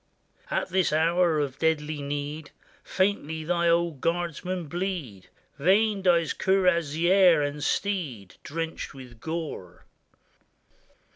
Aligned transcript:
At 0.49 0.69
this 0.69 0.91
hour 0.91 1.39
of 1.39 1.59
deadly 1.59 2.01
need 2.01 2.49
Faintly 2.83 3.43
thy 3.43 3.69
old 3.69 4.01
guardsmen 4.01 4.65
bleed; 4.65 5.29
Vain 5.59 6.01
dies 6.01 6.33
cuirassier 6.33 7.43
and 7.43 7.63
steed, 7.63 8.33
Drenched 8.41 8.93
v/ith 8.93 9.19
gore. 9.19 9.85